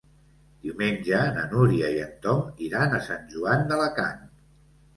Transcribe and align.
Diumenge 0.61 1.19
na 1.35 1.43
Núria 1.51 1.91
i 1.97 2.01
en 2.07 2.17
Tom 2.25 2.43
iran 2.71 2.99
a 3.01 3.05
Sant 3.11 3.31
Joan 3.37 3.69
d'Alacant. 3.71 4.29